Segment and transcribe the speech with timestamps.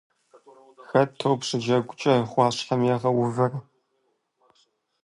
[0.87, 3.51] Хэт топ щыджэгукӀэ гъуащхьэм ягъэувыр?